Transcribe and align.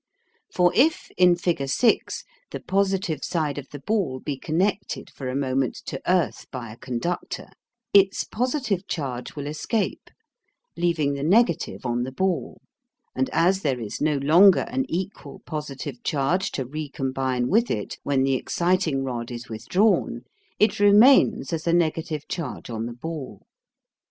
For 0.51 0.71
if 0.73 1.11
in 1.15 1.35
figure 1.35 1.67
6 1.67 2.23
the 2.49 2.59
positive 2.59 3.23
side 3.23 3.59
of 3.59 3.69
the 3.69 3.77
ball 3.81 4.19
be 4.19 4.35
connected 4.35 5.11
for 5.11 5.29
a 5.29 5.35
moment 5.35 5.75
to 5.85 6.01
earth 6.11 6.47
by 6.51 6.71
a 6.71 6.77
conductor, 6.77 7.49
its 7.93 8.23
positive 8.23 8.87
charge 8.87 9.35
will 9.35 9.45
escape, 9.45 10.09
leaving 10.75 11.13
the 11.13 11.21
negative 11.21 11.85
on 11.85 12.01
the 12.01 12.11
ball, 12.11 12.63
and 13.15 13.29
as 13.29 13.61
there 13.61 13.79
is 13.79 14.01
no 14.01 14.17
longer 14.17 14.61
an 14.71 14.87
equal 14.89 15.43
positive 15.45 16.01
charge 16.01 16.49
to 16.53 16.65
recombine 16.65 17.47
with 17.47 17.69
it 17.69 17.99
when 18.01 18.23
the 18.23 18.33
exciting 18.33 19.03
rod 19.03 19.29
is 19.29 19.49
withdrawn, 19.49 20.23
it 20.57 20.79
remains 20.79 21.53
as 21.53 21.67
a 21.67 21.73
negative 21.73 22.27
charge 22.27 22.71
on 22.71 22.87
the 22.87 22.93
ball. 22.93 23.43